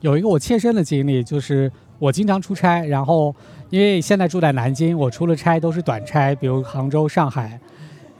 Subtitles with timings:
[0.00, 3.34] 有一个我切身的经历，就是我经常出差，然后
[3.68, 7.58] 因为现在住在南京，我出了差都是短差，比如杭州、上海。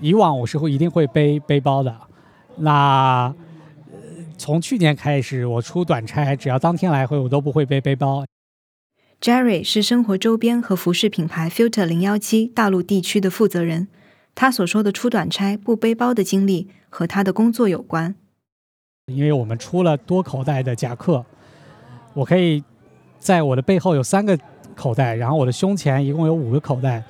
[0.01, 1.96] 以往我是会一定会背背包的，
[2.56, 3.33] 那
[4.37, 8.24] 从去年开始，我出短差，只要当天来回，我都不会背背包。
[9.21, 13.88] Jerry 是生活周边和服饰品牌 Filter 零幺七大陆地区的负责人。
[14.37, 18.15] 他所说的出短差不背包的经历和他的工作有关。
[19.06, 21.27] 因为我们出了多口袋的夹克，
[22.19, 22.60] 我可以
[23.20, 24.36] 在我的背后有三个
[24.74, 27.00] 口袋，然后我的胸前一共有五个口袋，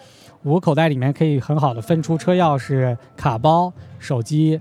[0.42, 4.60] 五个口袋里面可以很好的分出车钥匙、卡包、手机，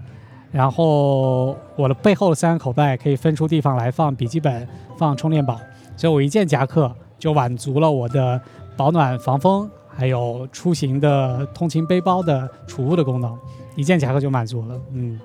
[0.49, 4.65] 然后我的背后的三个口袋可以分出地方来放笔记本、
[4.97, 5.59] 放充电宝，
[5.97, 8.39] 所以我一件夹克就满足了我的
[8.77, 13.37] 保暖防风，还有出行的通勤背包的储物的功能，
[13.75, 15.19] 一件夹克就满足了，嗯。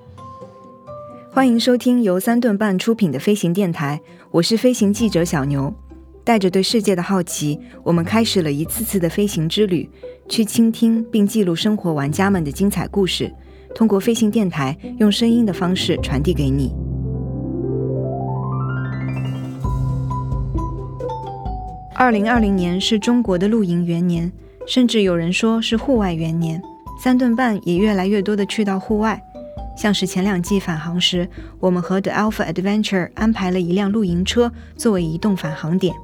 [1.34, 3.98] 欢迎收听由三顿半出品的飞行电台，
[4.30, 5.72] 我是飞行记者小牛。
[6.22, 9.88] 带着对世界的好奇，我们开始了一次次的飞行之旅，
[10.28, 13.32] 去倾听并记录生活玩家们的精彩故事，
[13.74, 16.70] 通过飞行电台用声音的方式传递给你。
[21.94, 24.30] 二零二零年是中国的露营元年，
[24.66, 26.60] 甚至有人说是户外元年。
[27.02, 29.18] 三顿半也越来越多的去到户外。
[29.76, 31.28] 像是前两季返航时，
[31.58, 35.94] 我们和 The Alpha Adventure 安排了一辆露营车作为移动返航点。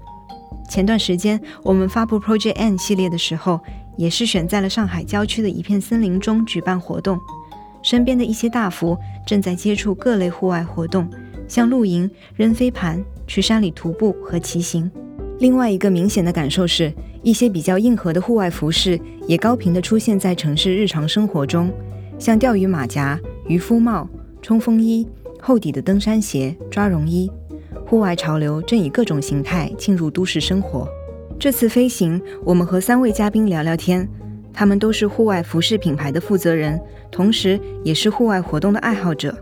[0.68, 3.60] 前段时间我们发布 Project N 系列的时候，
[3.96, 7.18] 也是选在了上海郊区的一片森林中举办活动。
[7.82, 11.08] 身边的一些大福正在接触各类户外活动，
[11.46, 14.90] 像露营、扔飞盘、去山里徒步和骑行。
[15.38, 21.72] 另外一个明显的感受是，一些比较硬核的户外服饰也高频地出现在城市日常生活中，
[22.18, 23.18] 像钓鱼马甲。
[23.48, 24.08] 渔夫帽、
[24.42, 25.06] 冲锋衣、
[25.40, 27.30] 厚底的登山鞋、抓绒衣，
[27.86, 30.86] 户外潮流正以各种形态进入都市生活。
[31.38, 34.06] 这次飞行，我们和三位嘉宾聊聊天，
[34.52, 36.78] 他们都是户外服饰品牌的负责人，
[37.10, 39.34] 同时也是户外活动的爱好者。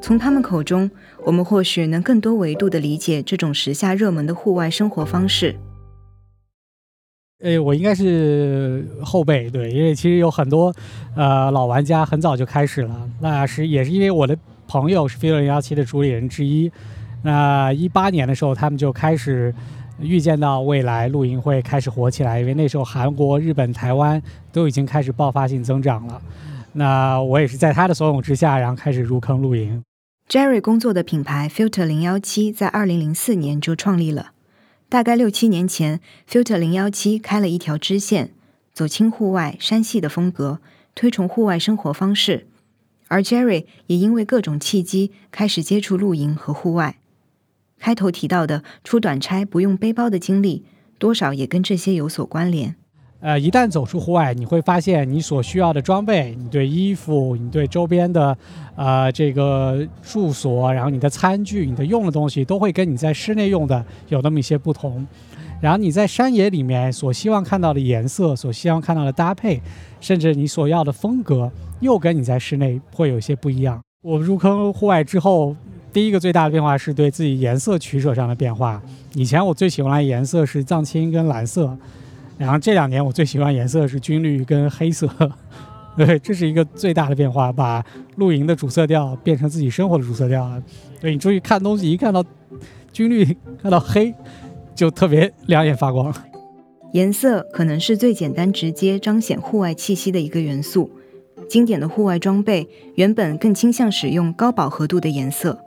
[0.00, 0.90] 从他们口中，
[1.24, 5.54] 我们或许能更多维度地理解这种时下热门的户外生活方式。
[7.42, 10.72] 诶，我应该是后辈，对，因为其实有很多，
[11.16, 13.08] 呃，老玩家很早就开始了。
[13.20, 14.36] 那是也是因为我的
[14.68, 16.70] 朋友是飞轮幺七的主理人之一。
[17.22, 19.52] 那一八年的时候，他们就开始
[20.00, 26.22] 预见到未来露营会开始火起来，因为那时候韩国、日本、台湾都已经开始爆发性增长了。
[26.74, 29.82] 那我也是在他的怂恿之下，然后开始入坑露营。
[30.28, 34.31] Jerry 工作的品牌 Filter 零幺七在二零零四年就创立了。
[34.92, 38.34] 大概六七年前，Filter 零幺七开了一条支线，
[38.74, 40.60] 走轻户外、山系的风格，
[40.94, 42.46] 推崇户外生活方式。
[43.08, 46.98] 而 Jerry 也因为各种契机开始接触露营和户外。
[47.78, 50.66] 开头提到的出短差不用背包的经历，
[50.98, 52.76] 多少也跟这些有所关联。
[53.22, 58.36] 呃，一旦走出户外，你会发现你所需要的装备，你对衣服，你对周边的，
[58.74, 65.06] 呃，这个住所，然后你的餐具，你的用的东西，都会跟你在室内用的有那么一些不同。
[65.60, 69.62] 然后你在山野里面所希望看到的颜色，所希望看到的搭配，
[70.00, 73.80] 甚至你所要的风格，又跟你在室内会有一些不一样。
[74.02, 75.54] 我入坑户外之后，
[75.92, 78.82] 第一个最大的变化是对自己颜色取舍上的变化。
[79.14, 81.78] 以前我最喜欢的颜色是藏青跟蓝色。
[82.42, 85.08] 然后这两年我最喜欢颜色是军绿跟黑色，
[85.96, 87.80] 对，这是一个最大的变化，把
[88.16, 90.60] 露营的主色调变成自己生活的主色调了。
[91.00, 92.24] 对你出去看东西，一看到
[92.92, 93.24] 军绿，
[93.62, 94.12] 看到黑，
[94.74, 96.12] 就特别两眼发光。
[96.92, 100.90] 颜色可能是最简单直接彰显户外气息的一个元素。
[101.48, 105.60] 经典的户外装备原本更倾向使用高饱和度的颜色。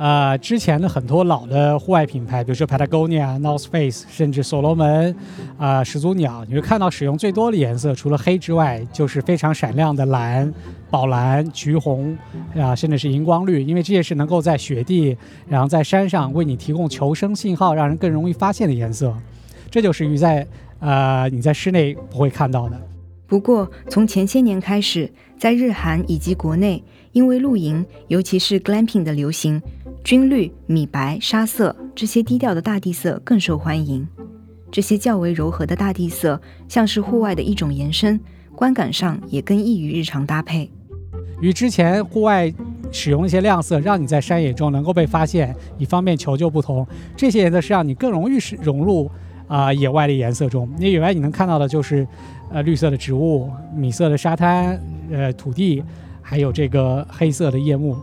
[0.00, 5.14] 呃，之前的很多老的户外品牌，比如说 Patagonia、North Face，甚至所罗门，
[5.58, 10.50] 啊，始祖鸟，你会看到使用最多的颜色，除了黑之外，就是非常闪亮的蓝、
[10.90, 12.16] 宝蓝、橘红，
[12.56, 15.14] 啊，甚至是荧光绿，因为这些是能够在雪地，
[15.46, 19.14] 然后在山上为你提供求生信号，让人更容易发现的颜色。
[19.70, 20.46] 这就是你在
[20.78, 22.80] 呃你在室内不会看到的。
[23.26, 26.82] 不过，从前些年开始，在日韩以及国内，
[27.12, 29.60] 因为露营，尤其是 glamping 的流行。
[30.02, 34.06] 军绿、米白、沙色这些低调的大地色更受欢迎。
[34.70, 38.18] 这些较为柔和的大地色，像是户外的一种延伸，
[38.54, 40.70] 观感上也更易于日常搭配。
[41.40, 42.52] 与之前户外
[42.90, 46.86] 使用一些亮色，让你在山野中能够被发现，以方便求救不同，
[47.16, 49.10] 这些颜色是让你更容易是融入
[49.48, 50.68] 啊野外的颜色中。
[50.78, 52.06] 因为野外你能看到的就是
[52.50, 54.80] 呃绿色的植物、米色的沙滩、
[55.10, 55.82] 呃土地，
[56.22, 57.96] 还有这个黑色的夜幕。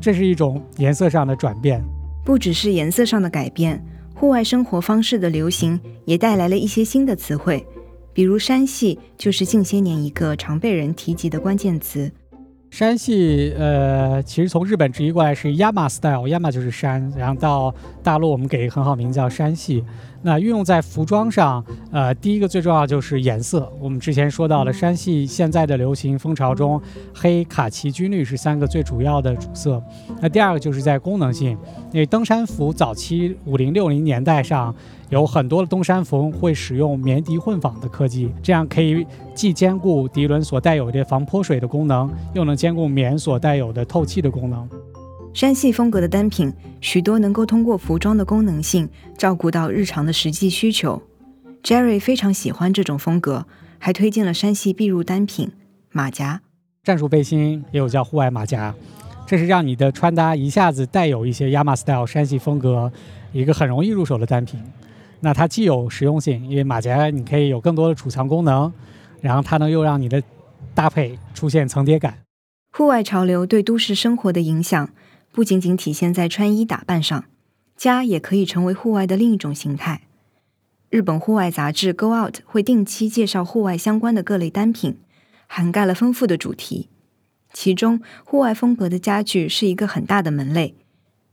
[0.00, 1.82] 这是一种颜色上的转变。
[2.24, 3.84] 不只是颜色上的改变，
[4.14, 7.66] 户外生活方式的流行也带来了一些新的词汇，
[8.12, 12.10] 比如山系就是近些年一个常被人提及的关键词。
[12.72, 19.84] 山系，呃，其实从日本直译过来是 Yama style，Yama 就是山，然后到大陆我们给一个很好名字叫山系。
[20.22, 23.70] 那运用在服装上，呃，第一个最重要就是颜色。
[23.78, 26.80] 我们之前说到了山系现在的流行风潮中，
[27.12, 29.82] 黑、卡其、军绿是三个最主要的主色。
[30.22, 31.50] 那第二个就是在功能性，
[31.92, 34.74] 因为登山服早期五零六零年代上
[35.12, 44.66] 有很多的登山服会使用棉涤混纺的科技，这样可以既兼顾涤纶所带有的防泼水的功能，又能兼顾棉所带有的透气的功能。
[45.34, 46.50] 山系风格的单品，
[46.80, 48.88] 许多能够通过服装的功能性
[49.18, 51.02] 照顾到日常的实际需求。
[51.62, 53.44] Jerry 非常喜欢这种风格，
[53.78, 55.52] 还推荐了山系必入单品
[55.90, 56.40] 马甲。
[56.84, 58.74] 战术背心也有叫户外马甲，
[59.26, 62.90] 这是让你的穿搭一下子带有一些 Yama style 山系风格，
[63.34, 64.58] 一个很容易入手的单品。
[65.22, 68.72] 那它既有实用性，因为马甲你可以有更多的储藏功能，
[69.20, 70.22] 然后它能又让你的
[70.74, 72.18] 搭配出现层叠感。
[72.72, 74.90] 户外潮流对都市生活的影响。
[75.34, 77.24] 不仅仅体现在穿衣打扮上，
[77.74, 80.02] 家也可以成为户外的另一种形态。
[80.90, 84.98] 日本户外杂志《Go Out》会定期介绍户外相关的各类单品，
[85.46, 86.90] 涵盖了丰富的主题。
[87.54, 90.74] 其中，户外风格的家具是一个很大的门类，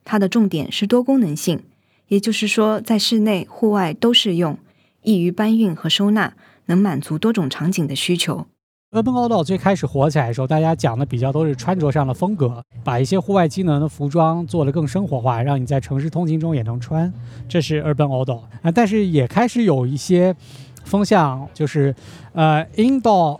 [0.06, 1.63] 它的重点是多功能性，
[2.09, 4.57] 也就是说，在室内、户外都适用，
[5.03, 6.33] 易于搬运和收纳，
[6.65, 8.45] 能满足多种场景的需求。
[8.91, 17.13] Urban Outdoor 最开始火起来的时候，大家讲的比较都是穿着上的风格，把一些户外机能的服装做得更生活化，让你在城市通勤中也能穿。
[17.47, 20.35] 这是 Urban Outdoor 啊，但是也开始有一些
[20.83, 21.94] 风向，就是
[22.33, 23.39] 呃 Indoor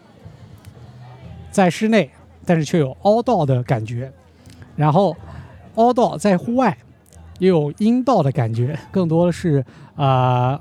[1.50, 2.12] 在室内，
[2.46, 4.12] 但是却有 Outdoor 的感觉，
[4.76, 5.18] 然后
[5.74, 6.78] Outdoor 在户外
[7.40, 9.66] 又有阴道的感觉，更多的是
[9.96, 10.60] 啊。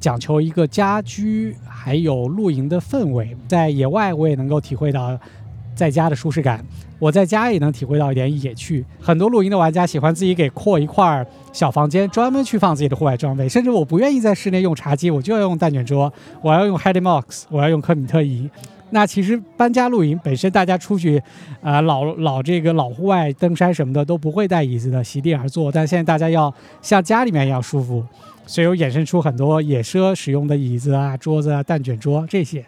[0.00, 5.18] 讲求一个家居还有露营的氛围，在野外我也能够体会到
[5.74, 6.64] 在家的舒适感，
[7.00, 8.84] 我在家也能体会到一点野趣。
[9.00, 16.12] 很多露营的玩家喜欢自己给扩一块小房间，专门去放自己的户外装备，甚至我不愿意在室内用茶几，我就要用蛋卷桌，
[16.42, 18.48] 我要用 Handymox，我要用科米特仪。
[18.90, 21.22] 那其实搬家露营本身，大家出去
[21.60, 28.04] 啊老老这个老户外登山什么的都不会带椅子的，席地而坐，但现在大家要像家里面一样舒服。
[28.46, 32.64] 所以又衍生出很多野奢使用的椅子啊、桌子啊、蛋卷桌这些，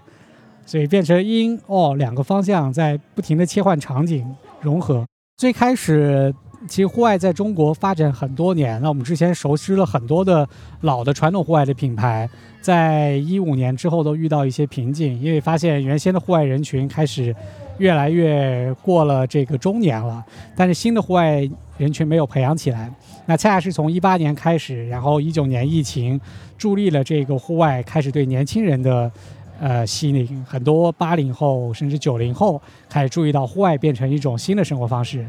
[0.67, 4.31] 所以变成因哦两个方向在不停的切换场景
[4.61, 5.07] 融合。
[5.39, 6.35] 最开始
[6.71, 10.49] 其实户外在中国发展很多年，那我们之前熟知了很多的
[10.83, 12.31] 老的传统户外的品牌，
[12.61, 17.35] 在一五年之后都遇到一些瓶颈，因为发现原先的户外人群开始
[17.79, 20.25] 越来越过了这个中年了，
[20.55, 21.41] 但是新的户外
[21.77, 22.89] 人群没有培养起来。
[23.27, 26.21] 那恰恰是从一八年开始，然后一九年疫情
[26.57, 29.11] 助力了这个户外开始对年轻人的
[29.59, 35.27] 呃吸引，很多八零后甚至九零后开始注意到户外变成一种新的生活方式。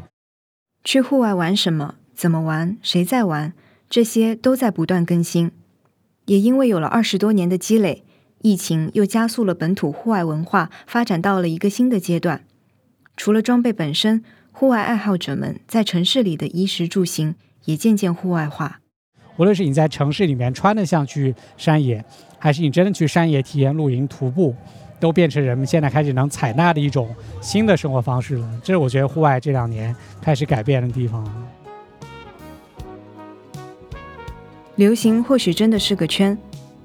[0.84, 1.96] 去户外玩什么？
[2.14, 2.78] 怎么玩？
[2.82, 3.54] 谁在玩？
[3.90, 5.52] 这些都在不断更新。
[6.26, 8.04] 也因为有了二十多年的积累，
[8.42, 12.44] 疫情又加速了本土户外文化发展到了一个新的阶段。
[13.16, 17.36] 除了装备本身，户外爱好者们在城市里的衣食住行。
[17.66, 18.82] 也渐渐户外化。
[19.38, 22.04] 无论是你在城市里面穿的像去山野，
[22.40, 24.56] 还是你真的去山野体验露营、徒步，
[25.02, 28.50] 都变成人们现在开始能采纳的一种新的生活方式了。
[28.64, 31.30] 这是我觉得户外这两年开始改变的地方。
[34.76, 36.38] 流行或许真的是个圈，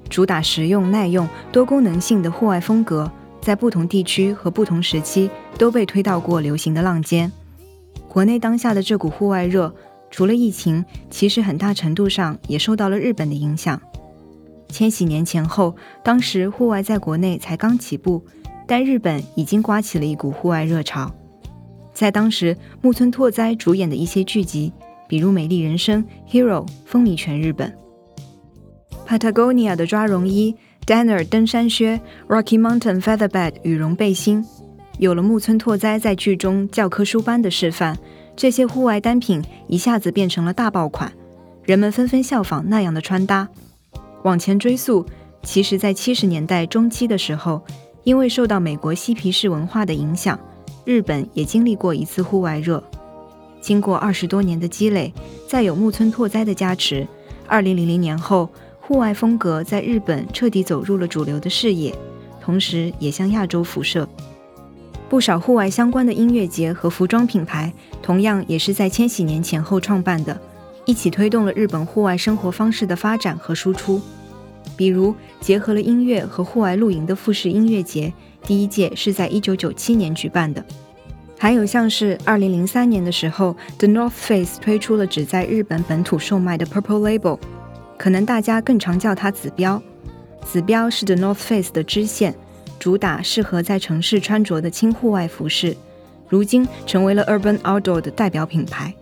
[0.08, 3.08] 主打实用、耐用、多功能性的户外风格，
[3.40, 7.30] 在不同地区和不同时期都被推到过流行的浪尖。
[8.08, 9.72] 国内当下的这股户外热。
[10.08, 13.78] 除了疫情，其实很大程度上也受到了日本的影响。
[14.68, 18.24] 千禧年前后，当时户外在国内才刚起步，
[18.66, 21.10] 但日本已经刮起了一股户外热潮。
[21.94, 24.72] 在当时，木村拓哉主演的一些剧集，
[25.08, 26.04] 比如《美丽人生》
[26.44, 27.72] 《Hero》，风靡全日本。
[29.06, 30.54] Patagonia 的抓绒衣
[30.84, 34.44] ，Danner 登山靴，Rocky Mountain Featherbed 羽绒背心，
[34.98, 37.96] 有了木村拓哉在剧中教科书般的示范。
[38.34, 41.10] 这些户外单品一下子变成了大爆款，
[41.64, 43.48] 人们纷纷效仿那样的穿搭。
[44.26, 45.06] 往前追溯，
[45.44, 47.62] 其实，在七十年代中期的时候，
[48.02, 50.36] 因为受到美国嬉皮士文化的影响，
[50.84, 52.82] 日本也经历过一次户外热。
[53.60, 55.14] 经过二十多年的积累，
[55.46, 57.06] 再有木村拓哉的加持，
[57.46, 61.96] 二零零零年后，户外风格在日本彻底走入了主流的视野，
[62.40, 64.08] 同时也向亚洲辐射。
[65.08, 70.36] 不少户外相关的音乐节和服装品牌，同样也是在千禧年前后创办的，
[70.86, 74.00] 一起推动了日本户外生活方式的发展和输出。
[74.76, 78.12] 比如，结合了音乐和户外露营的富士音乐节，
[78.42, 80.64] 第一届是在1997年举办的。
[81.38, 87.38] 还有像是2003年的时候，The North Face 推出了只在日本本土售卖的 Purple Label，
[87.98, 89.82] 可能大家更常叫它紫标。
[90.44, 92.34] 紫标是 The North Face 的支线，
[92.78, 95.76] 主打适合在城市穿着的轻户外服饰，
[96.28, 98.94] 如今成为了 Urban Outdoor 的代表品牌。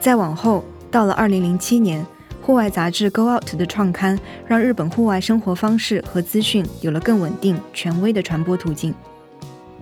[0.00, 2.04] 再往后，到了2007年，
[2.40, 8.94] 户外杂志《Go Out》的创刊，让日本户外生活方式和资讯有了更稳定、权威的传播途径。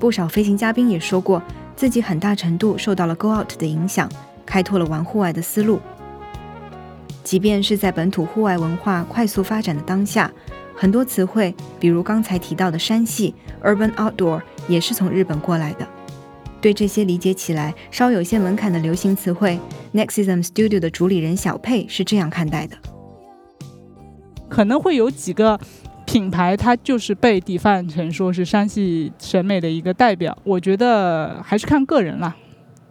[0.00, 1.40] 不少飞行嘉宾也说过，
[1.76, 4.10] 自己很大程度受到了《Go Out》的影响，
[4.44, 5.78] 开拓了玩户外的思路。
[7.22, 10.28] 即便是在本土户外文化快速发展的当下，
[10.74, 15.86] 很多词汇，比如刚才提到的山系 （Urban Outdoor），也是从日本过来的。
[16.60, 19.58] 对这些理解起来稍有些门槛的流行词汇
[19.94, 22.76] ，Nexism Studio 的主理人小佩是这样看待的：
[24.48, 25.58] 可能会有几个
[26.04, 30.36] 品牌，它就是被底范成说是山系审美的一个代表。
[30.42, 32.34] 我觉得还是看个人啦，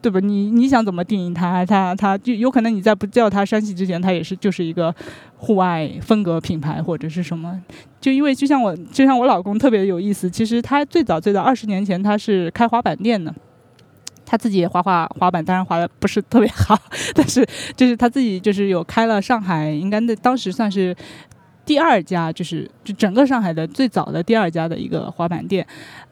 [0.02, 0.20] 对吧？
[0.20, 4.94] 你你想怎么定义它，它它就有可能你在不叫它山系之前，它也是就是一个
[5.36, 7.60] 户外风格品牌或者是什么。
[8.00, 13.34] 就因为就像我就像我老公特别有意思，其实他最早最早二十年前他是开滑板店的。
[14.30, 16.78] 他自己也滑滑滑板，当然滑的不是特别好，
[17.16, 20.94] 但是就是他自己就是有开了上海，应该那当时算是
[21.66, 25.66] 第二家，就是就整个上海的最早的第二家的一个滑板店，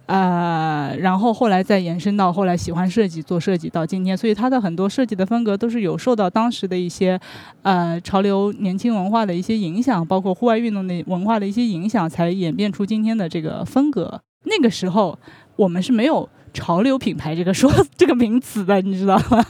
[0.06, 7.20] 呃，然后后来再延伸到后来喜欢设计做设计到今天，所以他的很多设计的风格都是有受到当时的一些
[7.64, 14.22] 呃潮流年轻文化的一些影响，包括户外运动的文化的一些影响，才演变出今天的这个风格。
[14.44, 15.20] 那个时候
[15.58, 16.30] 我们是没有。
[16.56, 19.46] 潮流品牌这个说 这个名词的，你知道吗？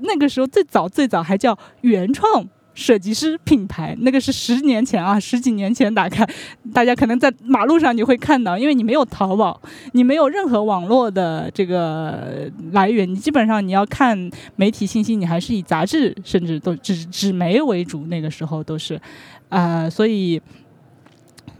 [0.00, 6.28] 那个时候最早最早还叫原创设计师品牌，那个是十年前啊，十几年前打开，
[6.74, 9.58] 大家可能在马路上你会看到，因为你没有淘宝，
[9.92, 19.00] 你没有任何网络的这个来源，你基本上你要看媒体信息，你还是以杂志甚至都纸纸媒为主，那个时候都是，
[19.48, 20.42] 呃，所以。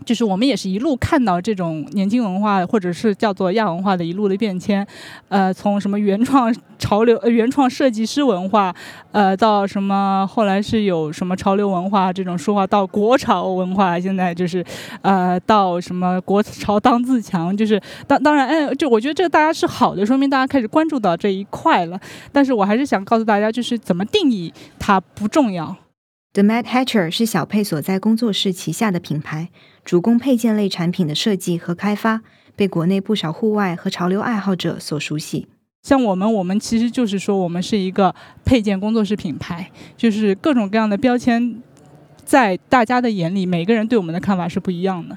[0.06, 4.86] 就是我们也是一路看到这种年轻文化，或者是叫做亚文化的一路的变迁，
[5.28, 8.72] 呃，从什么原创潮流、原创设计师文化，
[9.10, 14.64] 呃，到什么后来是有什么潮流文化这种说话，到国潮文化，现在就是，
[15.02, 21.98] 呃，到什么国潮当自强，就是当当然，哎，就我觉得这大家是好的，说明大家开始关注到这一块了。
[22.30, 25.76] 但是我还是想告诉大家，就是怎么定义它不重要。
[26.33, 29.49] The Mad Hatcher 是小佩所在工作室旗下的品牌，
[29.85, 32.21] 主攻配件类产品的设计和开发，
[32.54, 35.49] 被国内不少户外和潮流爱好者所熟悉。
[35.83, 38.14] 像我们，我们其实就是说，我们是一个
[38.45, 41.62] 配件工作室品牌，就是各种各样的标签，
[42.23, 45.16] 在大家的眼里，每个人对我们的看法是不一样的，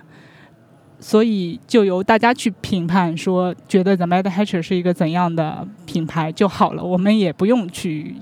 [1.01, 8.15] 所以就由大家去评判，说觉得 The Mad Hatcher 是一个怎样的品牌就好了，我们也不用去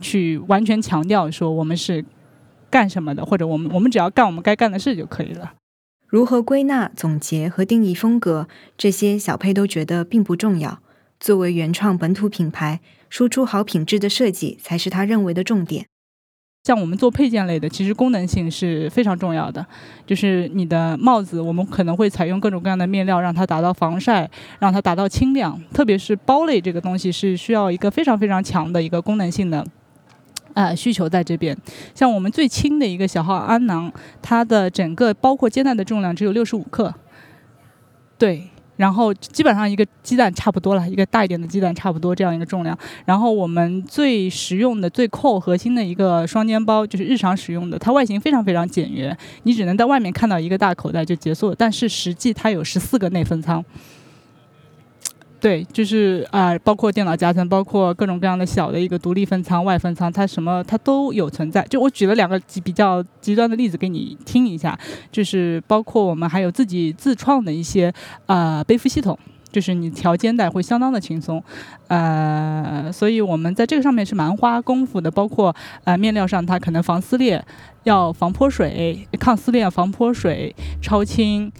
[0.00, 2.04] 去完全强调说我们是。
[2.74, 5.52] 干什么的，或者我们我们只要干我们该干的事就可以了。
[6.08, 10.80] 如何归纳、总结和定义风格，这些小佩都觉得并不重要。
[11.20, 15.86] 作为原创本土品牌，输出好品质的设计才是他认为的重点。
[16.64, 19.64] 像我们做配件类的，其实功能性是非常重要的。
[20.04, 24.28] 就是你的帽子，我们可能会采用各种各样的面料，让它达到防晒，
[24.58, 25.62] 让它达到轻量。
[25.72, 29.64] 特别是包类这个东西，是需要一个非常非常强的一个功能性的。
[30.54, 31.56] 呃，需求在这边，
[31.94, 33.92] 像我们最轻的一个小号安囊，
[34.22, 36.94] 它的整个包括肩带的重量只有六十五克，
[38.16, 42.78] 对，然后基本上一个鸡蛋差不多了，一个大一点的鸡蛋差不多这样一个重量。
[43.04, 53.64] 然后我们最实用的、最扣核心的一个双肩包，就是日常使用的，它外形非常非常简约，你只能在外面看到一个大口袋就结束了，但是实际它有十四个内分仓。
[55.44, 61.60] 对，就是啊，包括电脑夹层，包括各种各样的小的一个独立分仓、外分仓，它什么它都有存在。
[61.68, 64.78] 就我举了两个极比较极端的例子给你听一下，
[65.12, 67.92] 就是包括我们还有自己自创的一些
[68.24, 69.18] 呃背负系统，
[69.52, 71.44] 就是你调肩带会相当的轻松，
[71.88, 75.10] 呃，所以我们在这个上面是蛮花功夫的。
[75.10, 77.44] 包括呃面料上，它可能防撕裂，
[77.82, 81.52] 要防泼水、抗撕裂、防泼水、超轻。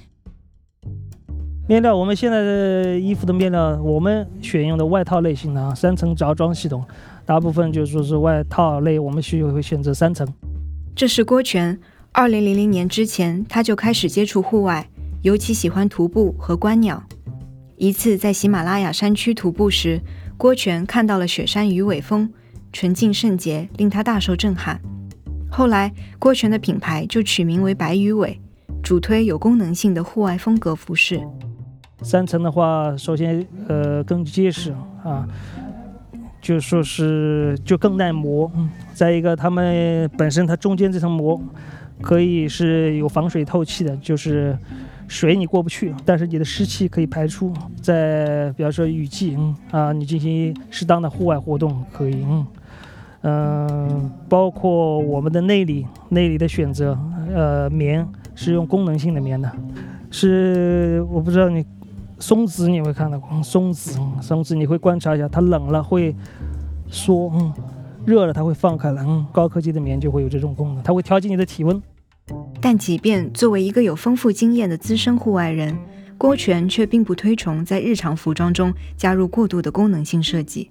[1.66, 6.84] 面料，我们现在的衣服的面料，我们选用的外套类型的三层着装系统，
[7.24, 10.28] 大部分就说是外套类，我们需要会选择三层。
[10.94, 11.80] 这是郭全，
[12.12, 14.86] 二零零零年之前他就开始接触户外，
[15.22, 17.02] 尤其喜欢徒步和观鸟。
[17.78, 20.02] 一次在喜马拉雅山区徒步时，
[20.36, 22.30] 郭全看到了雪山鱼尾峰，
[22.74, 24.78] 纯净圣洁，令他大受震撼。
[25.50, 28.38] 后来，郭全的品牌就取名为白鱼尾，
[28.82, 31.26] 主推有功能性的户外风格服饰。
[32.04, 35.26] 三层的话，首先呃更结实啊，
[36.40, 38.50] 就说是就更耐磨。
[38.92, 41.40] 再一个，他们本身它中间这层膜
[42.02, 44.56] 可以是有防水透气的，就是
[45.08, 47.52] 水你过不去，但是你的湿气可以排出。
[47.80, 52.46] 在比方说雨季，嗯啊，你进行适当的户外活动可以，嗯
[53.22, 56.98] 嗯，包括我们的内里内里的选择，
[57.34, 59.50] 呃，棉是用功能性的棉的，
[60.10, 61.64] 是我不知道你
[62.18, 66.14] 松子你会看到过，松子松子你会观察一下，它冷了会
[66.88, 67.52] 缩，嗯。
[68.06, 71.82] 热了它会放开了，嗯，高科技的棉就会有这种功能，它会调节你的体温。
[72.60, 75.74] 但即便作为一个有丰富经验的资深户外人，
[76.18, 80.70] 郭全却并不推崇在日常服装中加入过度的功能性设计。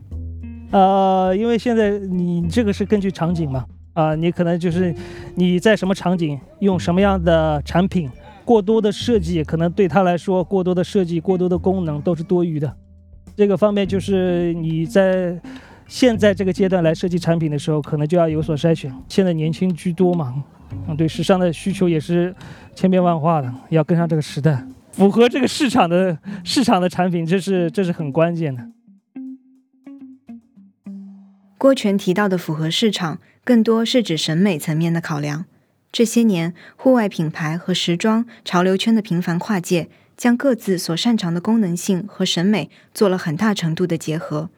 [0.70, 4.94] 呃，因为现在你这个是根据场景嘛，啊，你可能就是
[5.34, 8.12] 你在什么场景用什么样的产品，
[8.46, 12.76] 过多的设计可能对他来说，过多的设计、过多的功能都是多余的。
[13.36, 15.40] 这个方面就是你在。
[15.86, 18.92] 现在这个阶段来设计产品的时候，可能就要有所筛选。
[19.10, 20.42] 现在年轻居多嘛，
[20.88, 22.34] 嗯，对时尚的需求也是
[22.74, 28.66] 千变万化的，要跟上这个时代，符合这个市场的市场的产品，这是这是很关键的。
[31.58, 35.46] 郭全提到的符合市场，更多是指审美层面的考量。
[35.94, 44.50] 这些年，户外品牌和时装潮流圈的频繁跨界，将各自所擅长的功能性和审美做了很大程度的结合。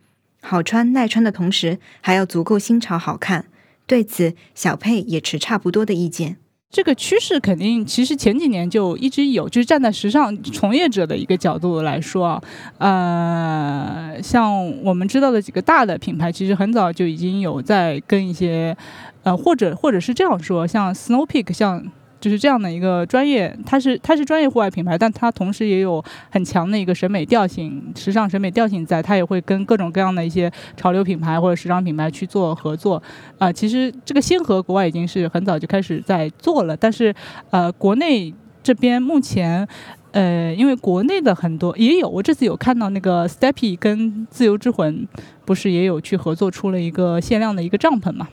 [0.41, 3.47] 好穿耐穿的同时，还要足够新潮好看。
[3.85, 6.37] 对此，小佩也持差不多的意见。
[6.75, 12.43] 这个趋势肯定，其实前几年就一直有，就是站在时尚从业者的一个角度来说啊，
[12.79, 18.75] 呃，像我们知道的几个大的品牌，其实很早就已经有在跟一些，
[19.23, 21.81] 呃，或者或者是这样说，像 Snow Peak，像。
[22.25, 32.99] 就是这样的一个专业，它是它是专业户外品牌，但它同时也有很强的一个审美调性、时尚审美调性在，它也会跟各种各样的一些潮流品牌或者时尚品牌去做合作。
[33.37, 37.13] 啊，其实这个先河国外已经是很早就开始在做了，但是
[37.51, 38.33] 呃，国内
[38.63, 39.67] 这边目前
[40.11, 45.07] 呃，因为国内的很多也有，我这次有看到那个 Steppy 跟自由之魂
[45.45, 48.27] 不是也有去合作出了一个限量的一个帐篷嘛。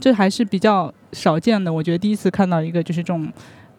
[0.00, 3.30] 这还是比较少见的，我觉得第一次看到一个就是这种，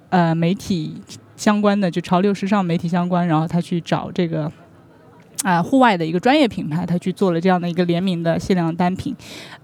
[0.09, 1.01] 呃，媒体
[1.35, 4.51] 相关的，就潮流时尚媒体相关，然后他去找这个，
[5.43, 9.15] 啊，户外的一个专业品牌，他去做了这样的一个联名的限量单品，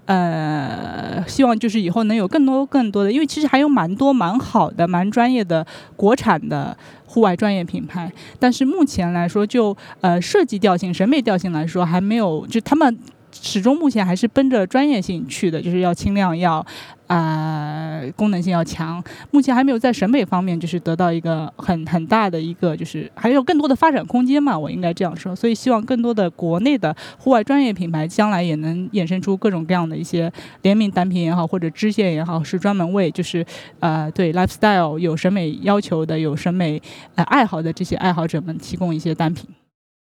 [0.06, 12.98] 呃，希望就是以后能有更多更多的，因为其实还有蛮多蛮好的、蛮专业的国产的户外专业品牌，但是目前来说，就呃设计调性、审美调性来说，还没有就他们。
[13.32, 16.64] 始终目前还是奔着专业性去的，就是要轻量，要
[17.06, 19.02] 啊功能性要强。
[19.30, 25.36] 目前还没有在审美方面就是得到一个很很大的一个，就是还有更多的发展空间嘛，我应该这样说。
[25.36, 33.44] 所以希望更多的国内的户外专业品牌将来也能衍生出各种各样的一些联名单品也好，或者支线也好，是专门为就是
[33.80, 36.80] 呃对 lifestyle 有审美要求的、有审美
[37.14, 39.46] 呃爱好的这些爱好者们提供一些单品。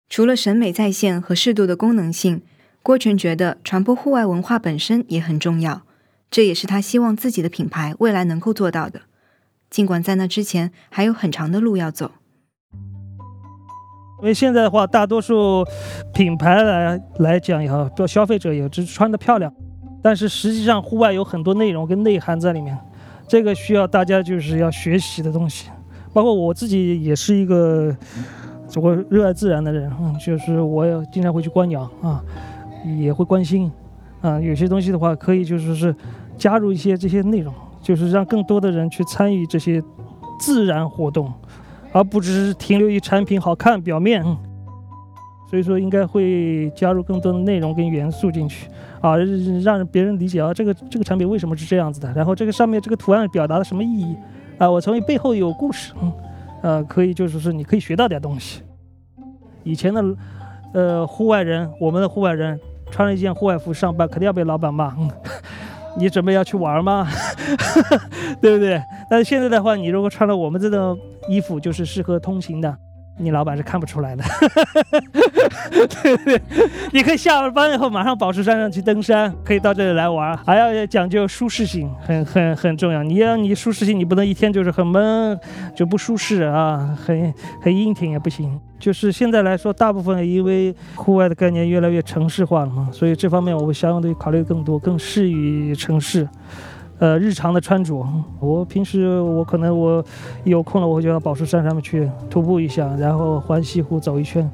[0.09, 2.41] 除了审美在线和适度的功能性。
[2.85, 5.83] 郭全觉得传播户外文化本身也很重要，
[6.29, 9.03] 这也是他希望自己的品牌未来能够做到的。
[9.69, 12.11] 尽管在那之前还有很长的路要走。
[14.21, 15.65] 因为现在的话，大多数
[16.13, 19.53] 品牌来来讲也好，做消费者也只穿的漂亮，
[20.01, 22.77] 但是实际上户外有很多内容跟内涵在里面，
[23.29, 25.69] 这个需要大家就是要学习的东西。
[26.11, 27.95] 包括我自己也是一个
[28.75, 32.21] 我热爱自然的人，嗯，就是我也经常会去观鸟啊。
[32.83, 33.71] 也会关心，
[34.21, 35.95] 啊，有些东西的话，可以就是是
[36.37, 39.81] 加入一些这些内容，就是让更多的人去参与这些
[40.39, 41.31] 自然活动，
[41.91, 44.23] 而不只是停留于产品好看表面。
[45.49, 48.67] 所以说，应该会加入更多的内容跟元素进去，
[49.01, 49.15] 啊，
[49.63, 54.15] 让别人理解啊，这个这个产品为什么是这样子的，然后这个上面这个图案表达了什么意义，
[54.57, 56.13] 啊，我从背后有故事，嗯，
[56.63, 58.63] 呃，可以就是说你可以学到点东西。
[59.63, 60.03] 以前的，
[60.73, 62.59] 呃，户外人，我们的户外人。
[62.93, 64.95] 穿了一件户外服上班，肯定要被老板骂。
[65.97, 67.07] 你准备要去玩吗？
[68.39, 68.79] 对不对？
[69.09, 70.95] 但是现在的话，你如果穿了我们这种
[71.27, 72.77] 衣服，就是适合通勤的。
[73.19, 74.23] 你老板是看不出来的。
[76.01, 76.41] 对对，
[76.91, 83.03] 你可以下了班以后马上宝石山上去登山，可以到这里来玩，还要讲究舒适性，很很很重要。
[83.03, 85.39] 你要你舒适性，你不能一天就是很闷，
[85.75, 88.59] 就不舒适啊，很很硬挺也不行。
[88.83, 96.27] 就是现在来说，大部分因为户外的概念越来越城市化了嘛，所以这方面我会相对考虑更多，更适于城市。
[96.99, 98.05] 呃，日常的穿着，
[98.41, 100.03] 我平时我可能我
[100.43, 104.51] 有空了，我会到宝石山上面去徒步一下，然后环西湖走一圈，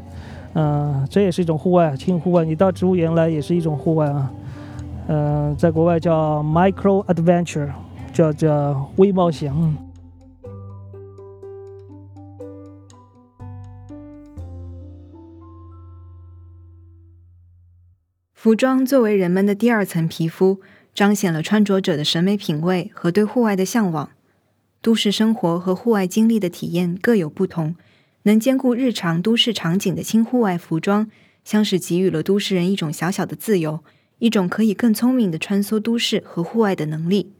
[0.53, 2.45] 嗯，这也是一种户外，轻户外。
[2.45, 4.31] 你到植物园来也是一种户外啊，
[5.07, 7.69] 嗯，在国外叫 micro adventure，
[8.13, 9.51] 叫叫微冒险。
[18.41, 20.61] 服装作为人们的第二层皮肤。
[20.95, 24.11] 彰显了穿着者的审美品味和对户外的向往。
[24.81, 27.75] 都市生活和户外经历的体验各有不同，
[28.23, 31.11] 能兼顾日常都市场景的轻户外服装，
[31.43, 33.83] 像是给予了都市人一种小小的自由，
[34.19, 37.33] 一种可以更聪明的穿梭都市和户外的能力。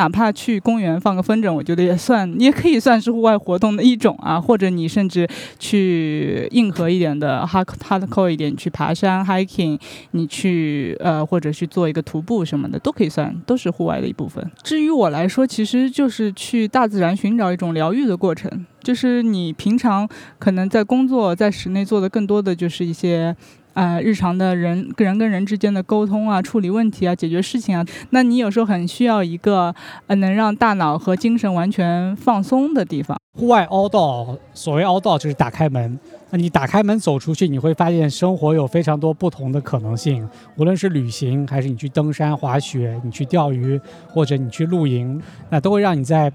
[0.00, 4.40] 哪怕去公园放个风筝，我觉得也算，也可以算是户外活动的一种啊。
[4.40, 9.78] 或者你甚至去硬核一点的，hard hardcore 一点，去爬山 hiking，
[10.12, 14.50] 你去呃或者去做一个徒步什么的，都可以算，都是户外的一部分。
[14.62, 18.64] 至于我来说，其实就是去大自然寻找一种疗愈的过程。
[18.82, 20.08] 就是你平常
[20.38, 23.36] 可能在工作在室内做的更多的就是一些。
[23.74, 29.74] 呃，日常的人人跟人之间的沟通啊，处理问题啊，解决事情啊，那你有时候很需要一个
[30.06, 33.16] 呃，能让大脑和精神完全放松的地方。
[33.38, 35.98] 户外凹道，所谓凹道就是打开门。
[36.30, 40.28] 那你打开门走出去，你会发现生活有非常多不同的可能性。
[40.56, 46.30] 无论是旅行，还是你去登山、滑雪，你去钓鱼，或者你去露营，那都会让你在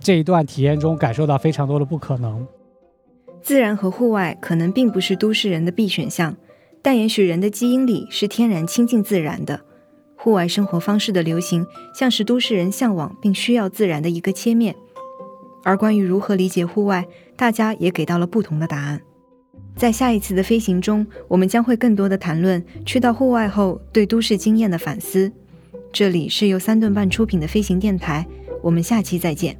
[0.00, 2.46] 这一段体验中感受到非常多的不可能。
[3.42, 6.36] 自然和户外可能并不是都市人的必选项。
[6.82, 9.60] 但也许人的基因里是天然亲近自然的，
[10.16, 14.74] 户外生活方式的流行像是都市人向往并需要自然的一个切面。
[15.62, 19.00] 而关于如何理解户外，大家也给到了不同的答案。
[19.76, 25.30] 在下一次的飞行中，我们将会更多的谈论去到户外后对都市经验的反思。
[25.92, 28.26] 这里是由三顿半出品的飞行电台，
[28.62, 29.58] 我们下期再见。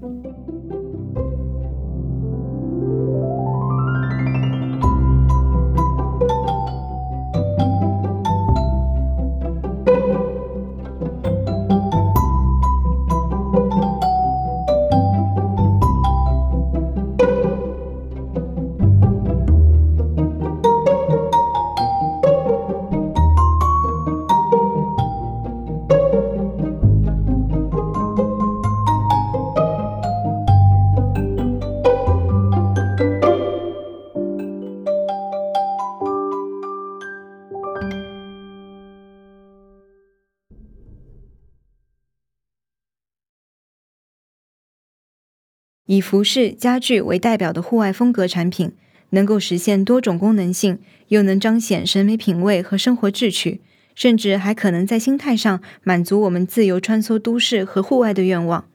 [45.90, 48.70] 以服饰、家具为代表的户外风格产品，
[49.08, 53.60] 能够实现多种功能性，又能彰显审美品味和生活志趣，
[53.96, 58.66] 甚至还可能在心态上满足我们自由穿梭都市和户外的愿望。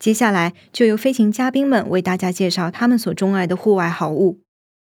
[0.00, 4.40] 接下来就由飞行嘉宾们为大家介绍他们所钟爱的户外好物。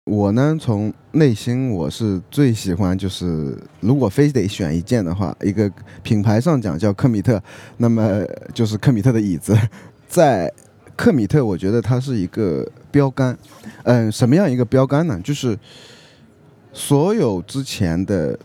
[0.06, 5.68] 我呢，从内心我是最喜欢，就是如果非得选一件的话，一个
[6.04, 7.42] 品牌上讲叫科米特，
[7.78, 8.24] 那么
[8.54, 9.58] 就是科米特的椅子，
[10.08, 10.54] 在。
[11.00, 13.38] 克米特，我觉得它是一个标杆，
[13.84, 15.18] 嗯，什么样一个标杆呢？
[15.24, 15.58] 就是
[16.74, 18.38] 所有之前的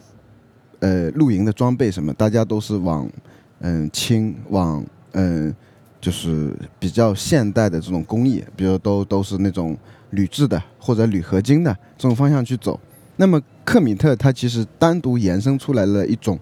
[0.78, 3.10] 呃露营的装备什么，大家都是往
[3.58, 5.52] 嗯轻，往嗯
[6.00, 9.76] 就是比较现代的这种工艺，比如都都是那种
[10.10, 12.78] 铝制的或者铝合金的这种方向去走。
[13.16, 16.38] 那么克米特它其实单独延伸出来了一种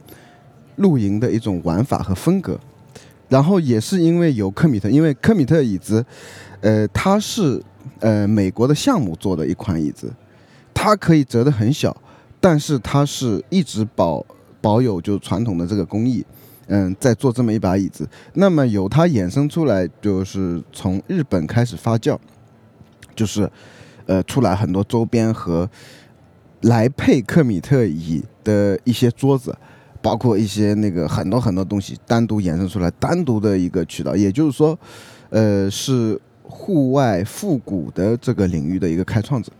[0.77, 2.61] 露营的一种玩法和风格。
[3.33, 6.05] 然后也是因为有科米特，因为科米特椅子，
[6.61, 7.59] 呃，它是
[8.01, 10.13] 呃美国的项目做的一款椅子，
[10.75, 11.97] 它可以折得很小，
[12.39, 14.23] 但是它是一直保
[14.61, 16.23] 保有就传统的这个工艺，
[16.67, 18.07] 嗯，在做这么一把椅子。
[18.35, 22.19] 那么由它衍生出来，就是从日本开始发酵，
[23.17, 23.51] 就是
[24.05, 25.67] 呃出来很多周边和
[26.61, 29.57] 来配克米特椅的一些桌子。
[30.03, 34.79] 包括一些那个很多很多东西单独衍生出来，单独的一个渠道，也就是说，
[35.31, 39.51] 呃，是户外复古的这个领域的一个开创者。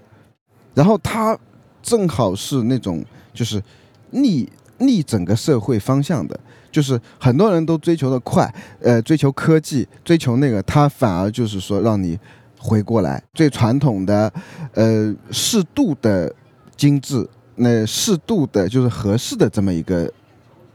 [0.75, 1.39] 然后他
[1.83, 3.63] 正好是那种就是
[4.11, 6.39] 逆逆整个社会方向的，
[6.71, 12.19] 就是很多人都追求的快，呃，追求科技，追求那个，他反而就是说让你
[12.59, 14.33] 回过来，最传统的，
[14.75, 16.35] 呃，适度的
[16.77, 20.11] 精致，那适度的就是合适的这么一个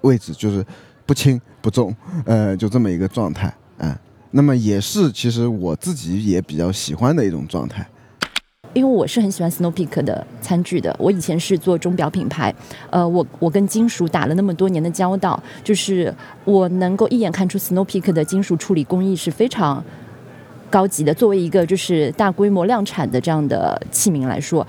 [0.01, 0.65] 位置，就是
[1.05, 3.95] 不轻不重，呃，就这么一个状态，嗯，
[4.31, 7.87] 那么也是其实我自己也比较喜欢的一种状态。
[8.73, 12.53] 因为我是很喜欢 Snow Peak 的餐具的，我以前是做钟表品牌，
[12.91, 19.83] 呃，我我跟金属打了那么多年的交道，就是我能够一眼看出 Snow Peak 的金属处理工艺是非常
[20.69, 21.11] 高级的。
[21.11, 24.67] 作为一个就是大规模量产的这样的器皿来说，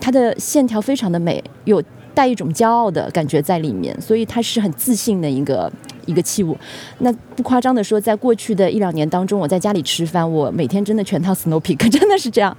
[0.00, 1.82] 它的线条非常的美，有
[2.18, 5.70] 带一种骄傲的感觉在里面，所以他是很自信的一个。
[6.08, 6.56] 一个器物，
[7.00, 12.56] 那不夸张的说，在过去的一两年当中，我在家里吃饭，我每天真的全套 Snow Peak， 真的是这样，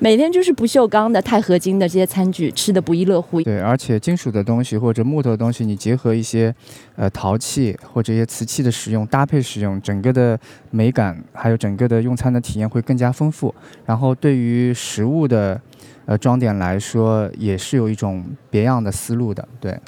[0.00, 3.42] 每天就是不锈钢的、钛合金的这些餐具，吃的不亦乐乎。
[3.42, 6.54] 对，而且金属的东西或者木头的东西，你结合一些
[6.96, 10.38] 呃陶器或者一些瓷器的使用搭配使用，整个的
[10.70, 13.54] 美感还有整个的用餐的体验会更加丰富。
[13.84, 15.60] 然后对于食物的
[16.06, 19.46] 呃装点来说，也是有一种别样的思路的。
[19.60, 19.78] 对。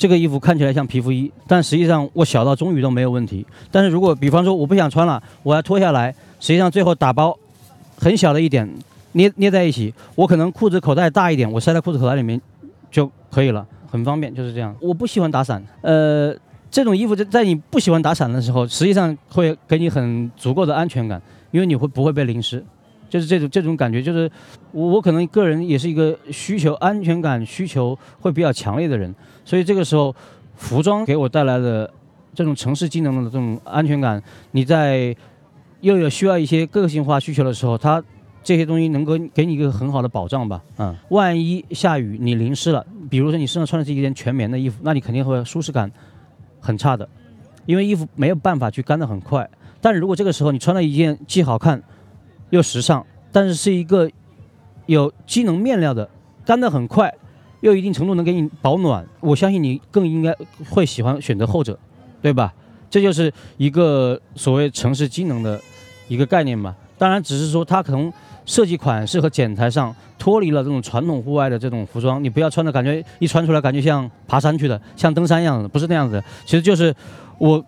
[0.00, 3.46] 这个衣服看起来像皮肤衣，但实际上我小到中羽都没有问题。
[3.70, 6.10] 但是如果比方说我不想穿了，我要脱下来，
[6.40, 7.36] 实际上最后打包
[7.98, 8.66] 很小的一点，
[9.12, 12.40] 捏捏在一起，我可能裤子口袋大一点，我塞在裤子口袋里面
[12.90, 14.74] 就可以了，很方便，就是这样。
[14.80, 16.34] 我不喜欢打伞，呃，
[16.70, 22.64] 这种衣服在在你不喜欢打伞的时候，实际上会给你很足够的安全感，因为你会不会被淋湿。
[23.10, 24.30] 就是这种这种感觉，就是
[24.70, 29.12] 我我可能个人也是一个需求安全感需求会比较强烈的人，
[29.44, 30.14] 所以这个时候
[30.54, 31.92] 服装给我带来的
[32.32, 35.14] 这种城市机能的这种安全感，你在
[35.80, 38.00] 又有需要一些个性化需求的时候，它
[38.44, 45.90] 这些东西能够给你一个很好的保障吧，嗯，万一下雨你淋湿了，比如说你身上穿的是一件全棉的衣服，那你肯定会舒适感
[46.60, 47.08] 很差的，
[47.66, 51.82] 因为衣服没有办法去干得很快，但是如果这个时候你穿了一件既好看。
[52.50, 54.10] 又时尚，但是是一个
[54.86, 56.08] 有机能面料的，
[56.44, 57.12] 干得很快，
[57.60, 59.06] 又一定程度能给你保暖。
[59.20, 60.34] 我相信你更应该
[60.68, 61.78] 会喜欢选择后者，
[62.20, 62.52] 对吧？
[62.90, 65.60] 这就是一个所谓城市机能的
[66.08, 66.74] 一个概念嘛。
[66.98, 68.12] 当然，只是说它可能
[68.44, 76.22] 设计款式和剪裁上脱离了这种传统户外的这种服装，你不要穿的感觉一穿出来感觉像爬山去的，像登山一样的，不是那样子。
[76.44, 76.94] 其实就是
[77.38, 77.64] 我。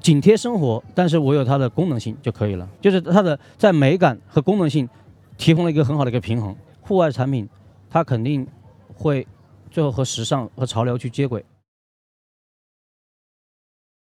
[0.00, 4.88] 紧贴生活，但是我有它的功能性就可以了，就是它的在美感和功能性
[5.36, 6.54] 提供了一个很好的一个平衡。
[6.80, 7.48] 户外产品，
[7.90, 8.46] 它肯定
[8.94, 9.26] 会
[9.70, 11.44] 最后和时尚和潮流去接轨。